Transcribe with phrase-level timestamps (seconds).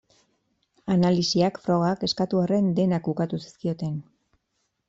[0.95, 2.07] Analisiak, frogak...
[2.09, 4.05] eskatu arren, denak ukatu zizkioten.